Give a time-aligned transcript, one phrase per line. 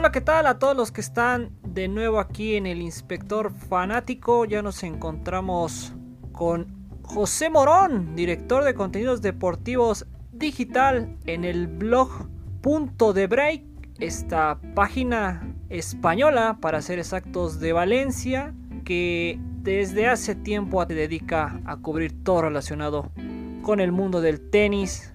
[0.00, 4.46] Hola, ¿qué tal a todos los que están de nuevo aquí en el Inspector Fanático?
[4.46, 5.92] Ya nos encontramos
[6.32, 12.30] con José Morón, director de contenidos deportivos digital en el blog
[12.62, 13.62] Punto de Break,
[13.98, 18.54] esta página española, para ser exactos, de Valencia,
[18.86, 23.12] que desde hace tiempo se dedica a cubrir todo relacionado
[23.60, 25.12] con el mundo del tenis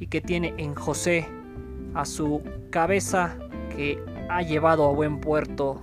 [0.00, 1.24] y que tiene en José
[1.94, 3.38] a su cabeza
[3.76, 5.80] que ha llevado a buen puerto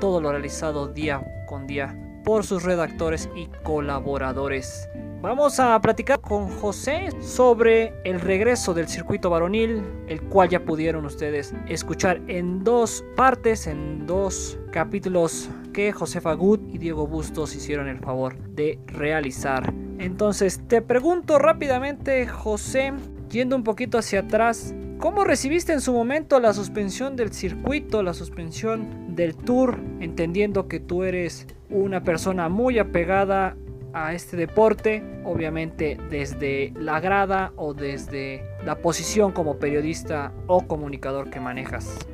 [0.00, 4.88] todo lo realizado día con día por sus redactores y colaboradores.
[5.22, 11.04] Vamos a platicar con José sobre el regreso del circuito varonil, el cual ya pudieron
[11.04, 17.86] ustedes escuchar en dos partes, en dos capítulos que José Fagut y Diego Bustos hicieron
[17.88, 19.74] el favor de realizar.
[19.98, 22.94] Entonces te pregunto rápidamente, José,
[23.28, 28.12] yendo un poquito hacia atrás, ¿cómo recibiste en su momento la suspensión del circuito, la
[28.12, 33.56] suspensión del tour, entendiendo que tú eres una persona muy apegada
[33.94, 41.30] a este deporte, obviamente desde la grada o desde la posición como periodista o comunicador
[41.30, 42.06] que manejas?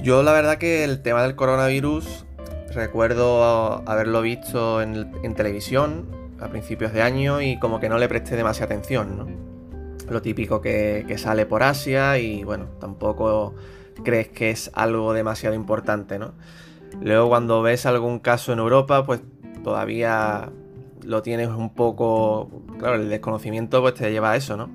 [0.00, 2.24] Yo la verdad que el tema del coronavirus
[2.72, 6.06] recuerdo haberlo visto en, televisión
[6.38, 9.49] a principios de año y como que no le presté demasiada atención, ¿no?
[10.10, 13.54] Lo típico que, que sale por Asia y bueno, tampoco
[14.02, 16.32] crees que es algo demasiado importante, ¿no?
[17.00, 19.22] Luego cuando ves algún caso en Europa, pues
[19.62, 20.50] todavía
[21.04, 22.50] lo tienes un poco.
[22.78, 24.70] Claro, el desconocimiento pues te lleva a eso, ¿no?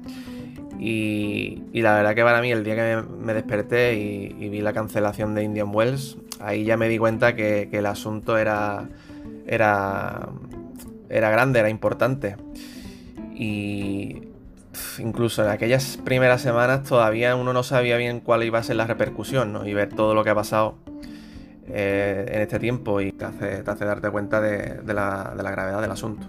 [0.79, 5.33] Y, la verdad que para mí, el día que me, desperté y, vi la cancelación
[5.33, 8.89] de Indian Wells, ahí ya me di cuenta que, el asunto era.
[9.47, 10.29] era.
[11.09, 12.35] era grande, era importante.
[13.35, 14.21] Y.
[14.99, 18.87] Incluso en aquellas primeras semanas todavía uno no sabía bien cuál iba a ser la
[18.87, 19.65] repercusión, ¿no?
[19.65, 20.77] Y ver todo lo que ha pasado
[21.67, 26.27] eh, en este tiempo y te hace, darte cuenta de, la, gravedad del asunto.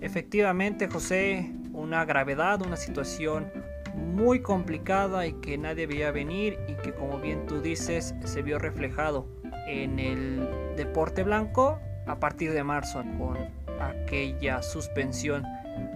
[0.00, 3.46] Efectivamente, José, una gravedad, una situación
[3.94, 8.58] muy complicada y que nadie veía venir y que como bien tú dices se vio
[8.58, 9.28] reflejado
[9.68, 13.38] en el deporte blanco a partir de marzo con
[13.80, 15.44] aquella suspensión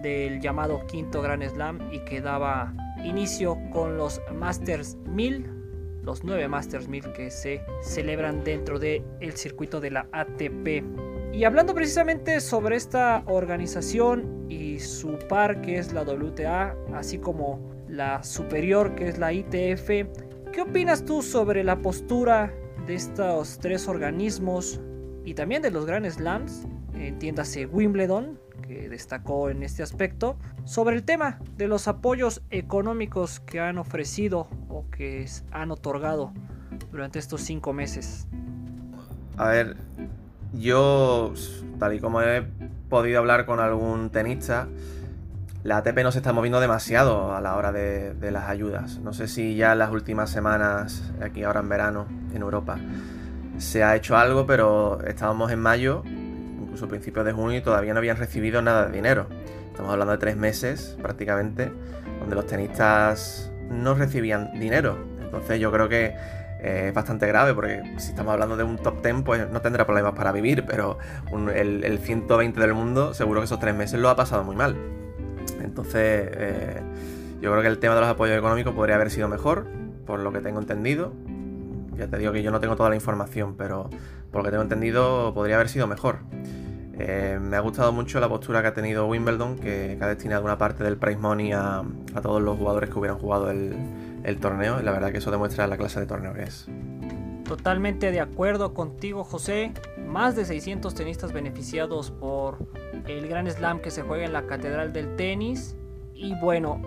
[0.01, 2.73] del llamado quinto Grand Slam y que daba
[3.03, 5.59] inicio con los Masters 1000
[6.03, 10.83] los nueve Masters 1000 que se celebran dentro del el circuito de la ATP.
[11.33, 17.59] Y hablando precisamente sobre esta organización y su par que es la WTA, así como
[17.87, 19.87] la superior que es la ITF,
[20.51, 22.51] ¿qué opinas tú sobre la postura
[22.87, 24.81] de estos tres organismos
[25.23, 26.65] y también de los Grand Slams?
[26.95, 28.39] Entiéndase Wimbledon,
[28.69, 34.47] que destacó en este aspecto, sobre el tema de los apoyos económicos que han ofrecido
[34.69, 36.31] o que han otorgado
[36.91, 38.27] durante estos cinco meses.
[39.37, 39.75] A ver,
[40.53, 41.33] yo,
[41.79, 42.43] tal y como he
[42.89, 44.67] podido hablar con algún tenista,
[45.63, 48.99] la ATP no se está moviendo demasiado a la hora de, de, las ayudas.
[48.99, 52.05] No sé si ya en las últimas semanas, aquí ahora en verano,
[52.35, 52.77] en Europa,
[53.57, 56.03] se ha hecho algo, pero estábamos en mayo
[56.79, 59.27] incluso principios de junio, y todavía no habían recibido nada de dinero.
[59.67, 61.71] Estamos hablando de tres meses prácticamente,
[62.19, 64.97] donde los tenistas no recibían dinero.
[65.21, 66.15] Entonces yo creo que
[66.61, 69.85] eh, es bastante grave, porque si estamos hablando de un top 10, pues no tendrá
[69.85, 70.97] problemas para vivir, pero
[71.53, 74.75] el, 120 del mundo seguro que esos tres meses lo ha pasado muy mal.
[75.61, 76.81] Entonces eh,
[77.41, 79.67] yo creo que el tema de los apoyos económicos podría haber sido mejor,
[80.05, 81.13] por lo que tengo entendido.
[81.97, 83.89] Ya te digo que yo no tengo toda la información, pero
[84.31, 86.19] por lo que tengo entendido podría haber sido mejor.
[87.01, 90.57] Eh, me ha gustado mucho la postura que ha tenido Wimbledon, que, ha destinado una
[90.57, 91.83] parte del prize money a,
[92.21, 94.81] todos los jugadores que hubieran jugado el, torneo.
[94.81, 96.67] Y la verdad que eso demuestra la clase de torneo que es.
[97.45, 99.71] Totalmente de acuerdo contigo, José.
[100.05, 102.57] Más de 600 tenistas beneficiados por
[103.07, 105.77] el Gran Slam que se juega en la Catedral del Tenis.
[106.13, 106.81] Y bueno,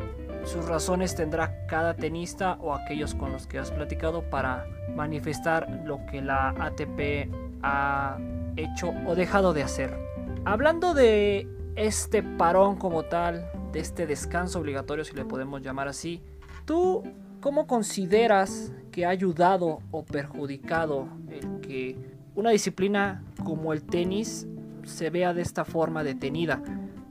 [0.45, 6.05] sus razones tendrá cada tenista o aquellos con los que has platicado para manifestar lo
[6.05, 7.31] que la ATP
[7.63, 8.19] ha
[8.57, 9.97] hecho o dejado de hacer.
[10.45, 16.21] Hablando de este parón como tal, de este descanso obligatorio si le podemos llamar así,
[16.65, 17.03] ¿tú
[17.41, 21.97] cómo consideras que ha ayudado o perjudicado el que
[22.35, 24.47] una disciplina como el tenis
[24.85, 26.63] se vea de esta forma detenida?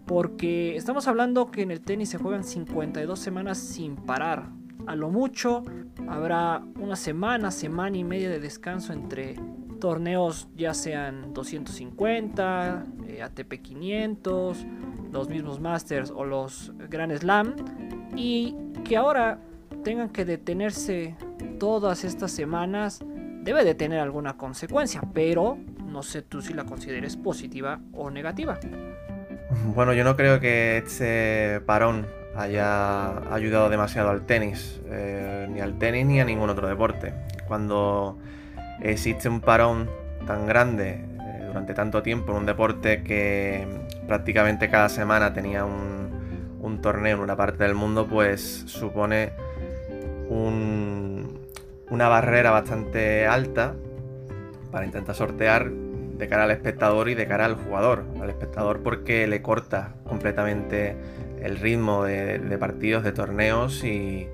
[0.05, 4.49] Porque estamos hablando que en el tenis se juegan 52 semanas sin parar.
[4.87, 5.63] A lo mucho
[6.07, 9.35] habrá una semana, semana y media de descanso entre
[9.81, 12.85] torneos ya sean 250,
[13.21, 14.65] ATP 500,
[15.11, 17.55] los mismos Masters o los Grand Slam
[18.15, 18.55] y
[18.85, 19.39] que ahora
[19.83, 21.17] tengan que detenerse
[21.59, 22.99] todas estas semanas
[23.43, 28.57] debe de tener alguna consecuencia, pero no sé tú si la consideres positiva o negativa.
[29.75, 35.77] Bueno, yo no creo que este parón haya ayudado demasiado al tenis, eh, ni al
[35.77, 37.13] tenis ni a ningún otro deporte.
[37.47, 38.17] Cuando
[38.81, 39.89] existe un parón
[40.25, 43.67] tan grande eh, durante tanto tiempo en un deporte que
[44.07, 49.31] prácticamente cada semana tenía un, un torneo en una parte del mundo, pues supone
[51.89, 53.75] una barrera bastante alta
[54.71, 58.05] para intentar sortear de cara al espectador y de cara al jugador.
[58.21, 60.95] Al espectador porque le corta completamente
[61.41, 64.29] el ritmo de, partidos, de torneos y,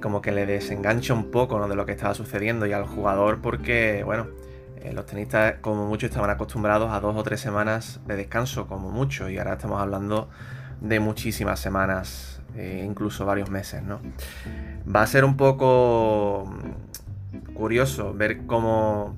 [0.00, 4.02] como que le desengancha un poco de lo que estaba sucediendo y al jugador porque,
[4.04, 4.26] bueno,
[4.86, 8.90] eh, los tenistas como mucho estaban acostumbrados a dos o tres semanas de descanso como
[8.90, 10.28] mucho y ahora estamos hablando
[10.80, 14.00] de muchísimas semanas, eh, incluso varios meses, ¿no?
[14.94, 19.14] Va a ser un poco mm, curioso ver cómo,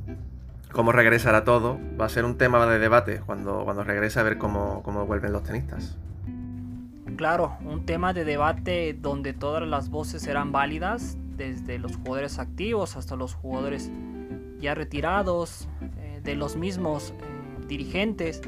[0.73, 1.79] cómo regresará todo.
[2.01, 5.33] Va a ser un tema de debate cuando, cuando regrese a ver cómo, cómo vuelven
[5.33, 5.97] los tenistas.
[7.19, 12.97] Claro, un tema de debate donde todas las voces serán válidas, desde los jugadores activos
[12.97, 13.91] hasta los jugadores
[14.61, 15.69] ya retirados,
[15.99, 18.41] eh, de los mismos eh, dirigentes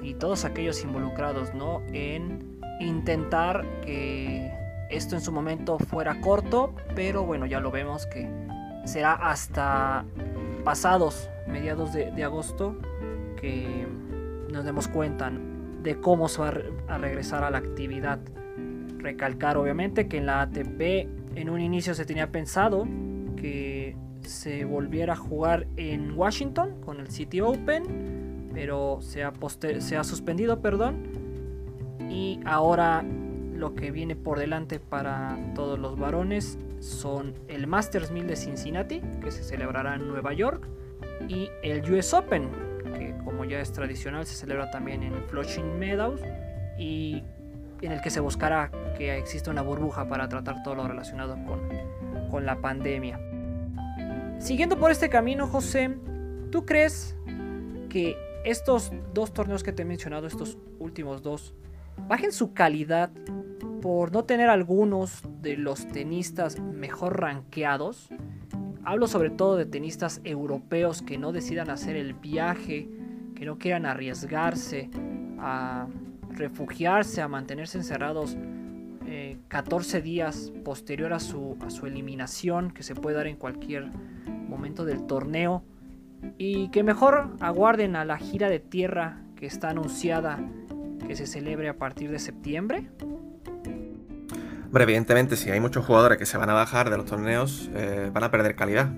[0.00, 1.82] y todos aquellos involucrados, ¿no?
[1.92, 4.52] En intentar que
[4.90, 8.30] esto en su momento fuera corto, pero bueno, ya lo vemos que
[8.84, 10.04] será hasta
[10.64, 12.76] pasados mediados de, agosto
[13.40, 13.88] que
[14.52, 15.32] nos demos cuenta
[15.82, 16.54] de cómo se va
[16.88, 18.18] a regresar a la actividad.
[18.98, 22.86] Recalcar obviamente que en la ATP en un inicio se tenía pensado
[23.36, 29.32] que se volviera a jugar en Washington con el City Open, pero se ha,
[29.78, 31.04] se ha suspendido, perdón.
[32.10, 33.04] Y ahora
[33.54, 39.00] lo que viene por delante para todos los varones son el Masters 1000 de Cincinnati,
[39.22, 40.66] que se celebrará en Nueva York,
[41.28, 42.48] y el US Open,
[43.28, 46.22] como ya es tradicional se celebra también en Flushing Meadows
[46.78, 47.22] y
[47.82, 51.60] en el que se buscará que exista una burbuja para tratar todo lo relacionado con,
[52.30, 53.20] con la pandemia.
[54.38, 55.94] Siguiendo por este camino, José,
[56.50, 57.18] ¿tú crees
[57.90, 58.16] que
[58.46, 61.54] estos dos torneos que te he mencionado, estos últimos dos,
[62.08, 63.10] bajen su calidad
[63.82, 68.08] por no tener algunos de los tenistas mejor rankeados?
[68.86, 72.88] Hablo sobre todo de tenistas europeos que no decidan hacer el viaje,
[73.38, 74.90] que no quieran arriesgarse
[75.38, 75.86] a
[76.30, 78.36] refugiarse, a mantenerse encerrados
[79.48, 83.90] 14 eh, días posterior a su, a su eliminación, que se puede dar en cualquier
[84.48, 85.62] momento del torneo,
[86.36, 90.40] y que mejor aguarden a la gira de tierra que está anunciada
[91.06, 92.88] que se celebre a partir de septiembre
[94.68, 98.10] Hombre, evidentemente, si hay muchos jugadores que se van a bajar de los torneos, eh,
[98.12, 98.90] van a perder calidad.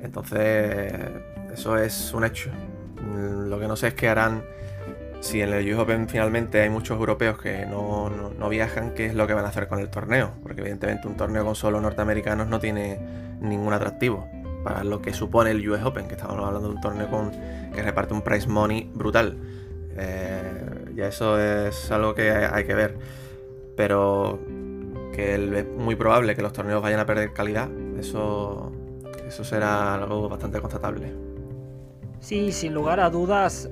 [0.00, 0.92] Entonces,
[1.52, 2.52] eso es un hecho.
[3.48, 4.42] Lo que no sé es qué harán
[5.20, 9.26] si en el US Open finalmente hay muchos europeos que no, viajan, qué es lo
[9.26, 10.32] que van a hacer con el torneo.
[10.42, 12.98] Porque evidentemente un torneo con solo norteamericanos no tiene
[13.40, 14.28] ningún atractivo
[14.64, 17.82] para lo que supone el US Open, que estamos hablando de un torneo con, que
[17.82, 19.36] reparte un price money brutal.
[19.96, 22.96] Eh, ya eso es algo que hay que ver.
[23.76, 24.38] Pero
[25.12, 27.68] que es muy probable que los torneos vayan a perder calidad,
[27.98, 28.72] eso,
[29.26, 31.12] eso será algo bastante constatable.
[32.20, 33.70] Sí, sin lugar a dudas,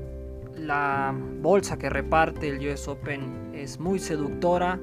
[0.56, 4.80] la bolsa que reparte el US Open es muy seductora.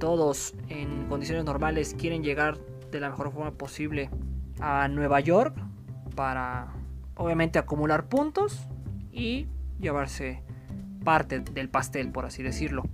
[0.00, 2.56] Todos en condiciones normales quieren llegar
[2.90, 4.08] de la mejor forma posible
[4.58, 5.54] a Nueva York
[6.16, 6.68] para
[7.14, 8.66] obviamente acumular puntos
[9.12, 9.46] y
[9.78, 10.42] llevarse
[11.04, 12.84] parte del pastel, por así decirlo.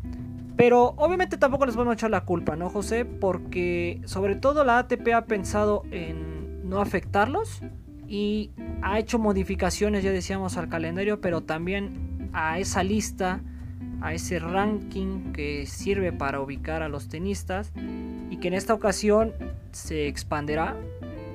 [0.56, 3.04] Pero obviamente tampoco les podemos echar la culpa, ¿no, José?
[3.04, 7.60] Porque sobre todo la ATP ha pensado en no afectarlos
[8.14, 13.40] y ha hecho modificaciones, ya decíamos, al calendario, pero también a esa lista,
[14.02, 17.72] a ese ranking que sirve para ubicar a los tenistas
[18.30, 19.32] y que en esta ocasión
[19.72, 20.76] se expanderá,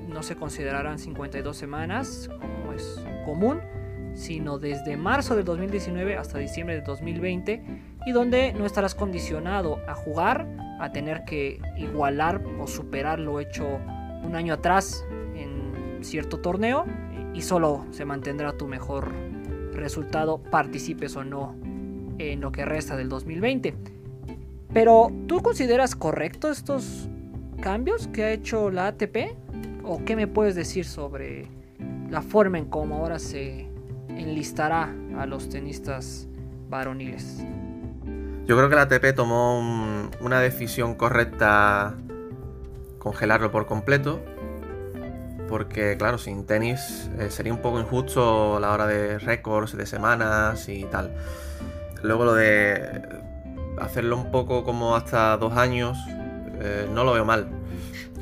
[0.08, 3.60] no se considerarán 52 semanas como es común,
[4.14, 7.62] sino desde marzo del 2019 hasta diciembre del 2020
[8.06, 10.48] y donde no estarás condicionado a jugar,
[10.80, 13.68] a tener que igualar o superar lo hecho
[14.24, 15.04] un año atrás
[16.02, 16.86] cierto torneo
[17.34, 19.12] y solo se mantendrá tu mejor
[19.74, 21.56] resultado, participes o no
[22.18, 23.76] en lo que resta del 2020.
[24.74, 27.10] Pero, ¿tú consideras correcto estos
[27.62, 29.36] cambios que ha hecho la ATP?
[29.84, 31.48] ¿O qué me puedes decir sobre
[32.10, 33.68] la forma en cómo ahora se
[34.10, 36.28] enlistará a los tenistas
[36.70, 37.44] varoniles?
[38.46, 39.60] Yo creo que la ATP tomó
[40.22, 41.96] una decisión correcta
[43.00, 44.22] congelarlo por completo.
[45.50, 49.86] Porque claro, sin tenis eh, sería un poco injusto a la hora de récords, de
[49.86, 51.12] semanas y tal.
[52.04, 53.02] Luego lo de
[53.80, 55.98] hacerlo un poco como hasta dos años,
[56.62, 57.50] eh, no lo veo mal.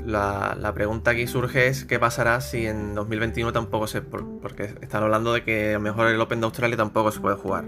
[0.05, 4.01] La, pregunta aquí surge es qué pasará si en 2021 tampoco se...
[4.01, 7.35] porque están hablando de que a lo mejor el Open de Australia tampoco se puede
[7.35, 7.65] jugar.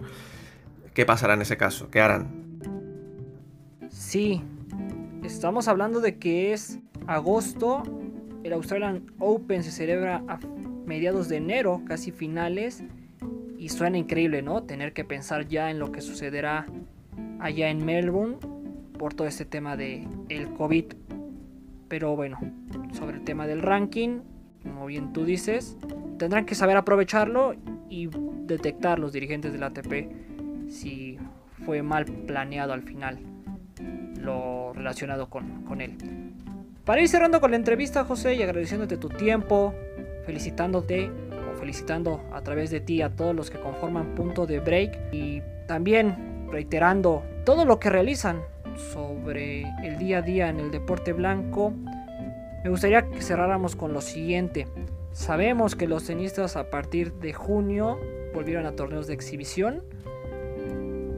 [0.94, 1.90] ¿Qué pasará en ese caso?
[1.92, 2.60] ¿Qué harán?
[3.90, 4.42] Sí,
[5.24, 7.84] estamos hablando de que es agosto,
[8.44, 10.40] el Australian Open se celebra a
[10.86, 12.84] mediados de enero, casi finales,
[13.58, 14.64] y suena increíble, ¿no?
[14.64, 16.66] Tener que pensar ya en lo que sucederá
[17.40, 18.38] allá en Melbourne
[18.98, 20.86] por todo este tema de el COVID.
[21.88, 22.40] Pero bueno,
[22.94, 24.22] sobre el tema del ranking,
[24.64, 25.78] como bien tú dices,
[26.18, 27.56] tendrán que saber aprovecharlo
[27.90, 28.10] y
[28.46, 30.10] detectar los dirigentes del ATP
[30.70, 31.18] si
[31.66, 33.20] fue mal planeado al final
[34.20, 35.96] lo relacionado con, con él.
[36.90, 39.76] Para ir cerrando con la entrevista, José, y agradeciéndote tu tiempo,
[40.26, 45.14] felicitándote o felicitando a través de ti a todos los que conforman Punto de Break
[45.14, 48.42] y también reiterando todo lo que realizan
[48.76, 51.76] sobre el día a día en el deporte blanco,
[52.64, 54.66] me gustaría que cerráramos con lo siguiente.
[55.12, 58.00] Sabemos que los tenistas a partir de junio
[58.34, 59.84] volvieron a torneos de exhibición.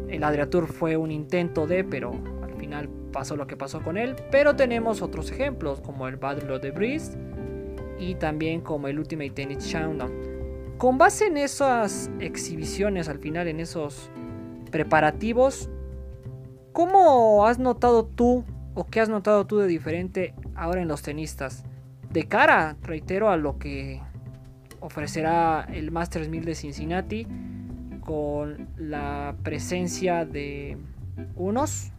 [0.09, 2.11] El Adriatur fue un intento de, pero
[2.43, 4.15] al final pasó lo que pasó con él.
[4.31, 7.17] Pero tenemos otros ejemplos como el Battle of the Breeze
[7.99, 10.11] y también como el Ultimate Tennis Showdown.
[10.77, 14.09] Con base en esas exhibiciones, al final en esos
[14.71, 15.69] preparativos,
[16.73, 21.63] ¿cómo has notado tú o qué has notado tú de diferente ahora en los tenistas?
[22.09, 24.01] De cara, reitero, a lo que
[24.79, 27.27] ofrecerá el Masters 1000 de Cincinnati
[28.01, 30.77] con la presencia de
[31.35, 31.91] unos,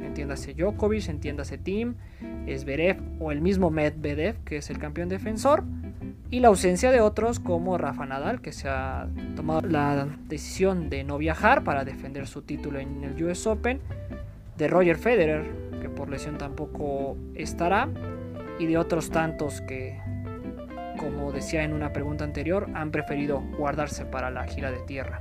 [0.00, 1.94] entiéndase Djokovic, entiéndase Tim,
[2.46, 5.64] Zverev o el mismo Medvedev, que es el campeón defensor,
[6.30, 11.04] y la ausencia de otros como Rafa Nadal, que se ha tomado la decisión de
[11.04, 13.80] no viajar para defender su título en el US Open,
[14.56, 15.44] de Roger Federer,
[15.80, 17.88] que por lesión tampoco estará,
[18.58, 20.00] y de otros tantos que,
[20.98, 25.20] como decía en una pregunta anterior, han preferido guardarse para la gira de tierra.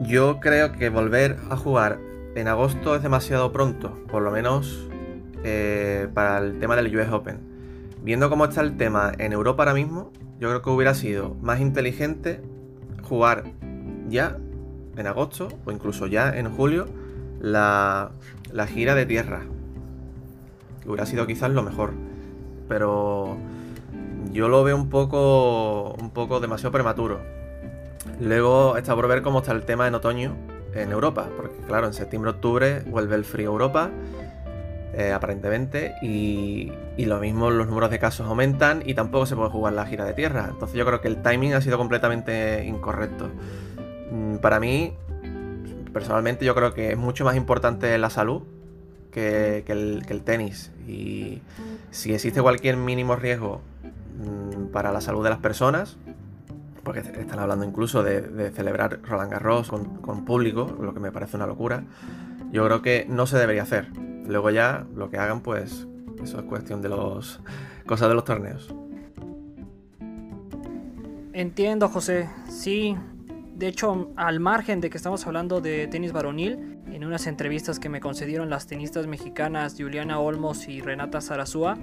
[0.00, 2.00] Yo creo que volver a jugar
[2.34, 4.88] en agosto es demasiado pronto, por lo menos
[5.44, 7.38] eh, para el tema del US Open.
[8.02, 10.10] Viendo cómo está el tema en Europa ahora mismo,
[10.40, 12.42] yo creo que hubiera sido más inteligente
[13.02, 13.44] jugar
[14.08, 14.36] ya
[14.96, 16.86] en agosto o incluso ya en julio
[17.40, 18.10] la,
[18.66, 19.42] gira de tierra.
[20.86, 21.92] Hubiera sido quizás lo mejor.
[22.68, 23.36] Pero
[24.32, 27.20] yo lo veo un poco, un poco demasiado prematuro.
[28.20, 30.36] Luego está por ver cómo está el tema en otoño
[30.74, 33.90] en Europa, porque claro, en septiembre-octubre vuelve el frío a Europa
[34.96, 39.72] eh, aparentemente, y, lo mismo los números de casos aumentan y tampoco se puede jugar
[39.72, 40.48] la gira de tierra.
[40.50, 43.28] Entonces yo creo que el timing ha sido completamente incorrecto.
[44.12, 44.94] Mm, para mí,
[45.92, 48.42] personalmente, yo creo que es mucho más importante la salud
[49.10, 50.70] que, el, tenis.
[50.86, 51.42] Y
[51.90, 53.62] si existe cualquier mínimo riesgo
[54.18, 55.96] mm, para la salud de las personas,
[56.84, 61.46] porque están hablando incluso de, celebrar Roland Garros con, público, lo que me parece una
[61.46, 61.84] locura,
[62.52, 63.88] yo creo que no se debería hacer.
[64.26, 65.86] Luego ya lo que hagan, pues
[66.22, 67.40] eso es cuestión de los
[67.86, 68.74] cosas de los torneos.
[71.32, 72.30] Entiendo, José.
[72.48, 72.96] Sí,
[73.56, 77.88] de hecho, al margen de que estamos hablando de tenis varonil, en unas entrevistas que
[77.88, 81.76] me concedieron las tenistas mexicanas Juliana Olmos y Renata Zarazúa,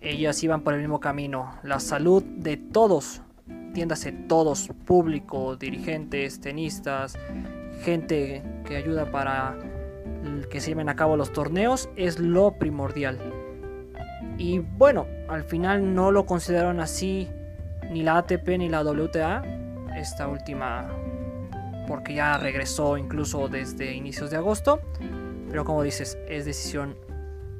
[0.00, 1.54] ellas iban por el mismo camino.
[1.64, 3.22] La salud de todos,
[3.68, 7.16] entiéndase todos, público, dirigentes, tenistas,
[7.82, 9.56] gente que ayuda para
[10.50, 13.18] que se lleven a cabo los torneos es lo primordial.
[14.36, 17.28] Y bueno, al final no lo consideraron así
[17.90, 19.42] ni la ATP ni la WTA,
[19.96, 20.88] esta última
[21.86, 24.80] porque ya regresó incluso desde inicios de agosto,
[25.50, 26.96] pero como dices, es decisión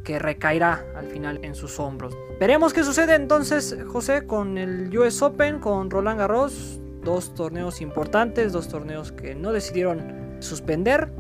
[0.04, 2.16] que recaerá al final en sus hombros.
[2.40, 8.52] Veremos qué sucede entonces, José, con el US Open, con Roland Garros, dos torneos importantes,
[8.52, 11.10] dos torneos que no decidieron suspender,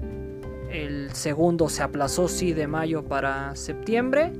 [0.70, 4.32] el segundo se aplazó, sí, de mayo para septiembre,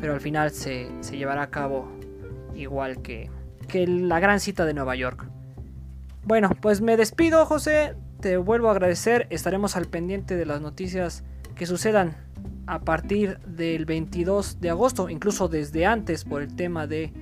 [0.00, 1.88] pero al final se, llevará a cabo
[2.54, 3.30] igual que,
[3.68, 5.26] que la gran cita de Nueva York.
[6.24, 7.94] Bueno, pues me despido, José.
[8.20, 9.28] Te vuelvo a agradecer.
[9.30, 11.22] Estaremos al pendiente de las noticias
[11.54, 12.16] que sucedan
[12.68, 17.12] a partir del 22 de agosto, incluso desde antes por el tema de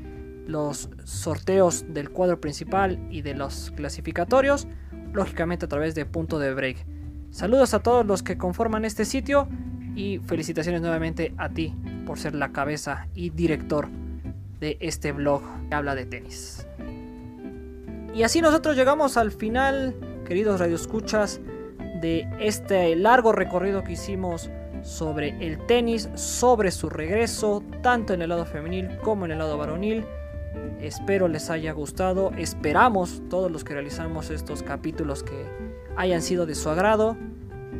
[0.46, 4.66] los sorteos del cuadro principal y de los clasificatorios,
[5.12, 6.84] lógicamente a través de punto de break.
[7.30, 9.48] Saludos a todos los que conforman este sitio
[9.94, 11.74] y felicitaciones nuevamente a ti
[12.06, 13.88] por ser la cabeza y director
[14.58, 16.66] de este blog que habla de tenis.
[18.14, 19.94] Y así nosotros llegamos al final,
[20.26, 21.40] queridos radioescuchas,
[22.00, 24.50] de este largo recorrido que hicimos
[24.86, 29.58] sobre el tenis, sobre su regreso, tanto en el lado femenil como en el lado
[29.58, 30.04] varonil.
[30.80, 35.44] Espero les haya gustado, esperamos todos los que realizamos estos capítulos que
[35.96, 37.16] hayan sido de su agrado,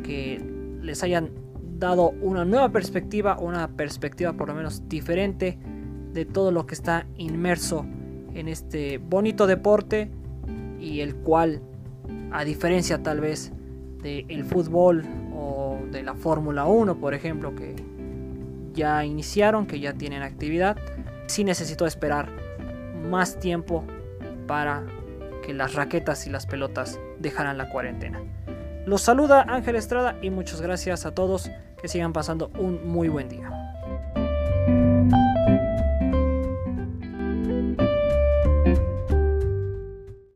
[0.03, 0.43] que
[0.81, 1.31] les hayan
[1.79, 5.57] dado una nueva perspectiva, una perspectiva por lo menos diferente
[6.11, 7.85] de todo lo que está inmerso
[8.33, 10.11] en este bonito deporte
[10.77, 11.61] y el cual,
[12.31, 13.53] a diferencia tal vez
[14.03, 15.03] del fútbol
[15.91, 17.75] de la Fórmula 1, por ejemplo, que
[18.73, 20.77] ya iniciaron, que ya tienen actividad,
[21.27, 22.29] sí necesito esperar
[23.09, 23.83] más tiempo
[24.47, 24.85] para
[25.43, 28.21] que las raquetas y las pelotas dejaran la cuarentena.
[28.85, 31.49] Los saluda Ángel Estrada y muchas gracias a todos
[31.81, 33.56] que sigan pasando un muy buen día.